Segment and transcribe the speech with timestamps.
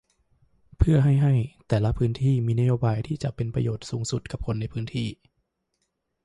[0.77, 1.33] เพื่อให้ให้
[1.67, 5.07] แต่ละพื้นที่มีนโยบายที่จะเป็นประโยชน์สูงสุดกับคนในพื้นที่